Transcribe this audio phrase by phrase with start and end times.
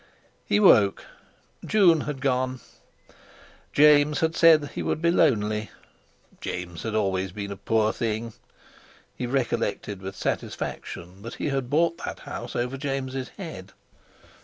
[0.47, 1.05] He woke.
[1.63, 2.59] June had gone!
[3.71, 5.69] James had said he would be lonely.
[6.39, 8.33] James had always been a poor thing.
[9.15, 13.73] He recollected with satisfaction that he had bought that house over James's head.